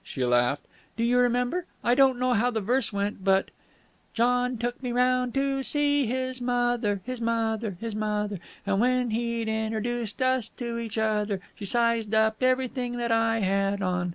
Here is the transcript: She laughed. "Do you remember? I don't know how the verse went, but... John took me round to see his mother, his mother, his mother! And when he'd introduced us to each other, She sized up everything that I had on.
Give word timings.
She 0.03 0.25
laughed. 0.25 0.63
"Do 0.97 1.03
you 1.03 1.19
remember? 1.19 1.67
I 1.83 1.93
don't 1.93 2.17
know 2.17 2.33
how 2.33 2.49
the 2.49 2.59
verse 2.59 2.91
went, 2.91 3.23
but... 3.23 3.51
John 4.15 4.57
took 4.57 4.81
me 4.81 4.91
round 4.91 5.35
to 5.35 5.61
see 5.61 6.07
his 6.07 6.41
mother, 6.41 7.01
his 7.05 7.21
mother, 7.21 7.77
his 7.79 7.93
mother! 7.93 8.39
And 8.65 8.79
when 8.79 9.11
he'd 9.11 9.47
introduced 9.47 10.19
us 10.19 10.49
to 10.49 10.79
each 10.79 10.97
other, 10.97 11.39
She 11.53 11.65
sized 11.65 12.15
up 12.15 12.41
everything 12.41 12.97
that 12.97 13.11
I 13.11 13.41
had 13.41 13.83
on. 13.83 14.09